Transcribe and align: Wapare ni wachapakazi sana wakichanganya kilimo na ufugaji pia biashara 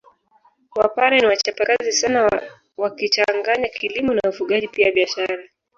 Wapare 0.75 1.19
ni 1.19 1.25
wachapakazi 1.27 1.91
sana 1.91 2.41
wakichanganya 2.77 3.67
kilimo 3.67 4.13
na 4.13 4.29
ufugaji 4.29 4.67
pia 4.67 4.91
biashara 4.91 5.43